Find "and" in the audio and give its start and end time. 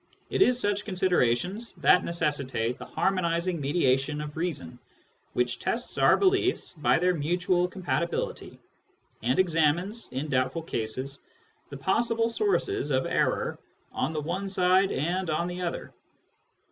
9.21-9.37, 14.91-15.29